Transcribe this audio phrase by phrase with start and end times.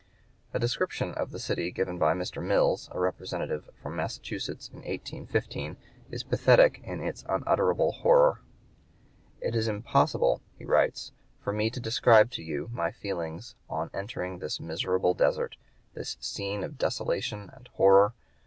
[0.51, 2.43] A description of the city given by Mr.
[2.43, 5.77] Mills, a Representative from Massachusetts, in 1815,
[6.09, 8.41] is pathetic in its unutterable horror:
[9.41, 11.11] "It is impossible [he writes]
[11.43, 15.55] for me to describe to you my feelings on entering this miserable desert,
[15.93, 18.15] this scene of desolation and horror....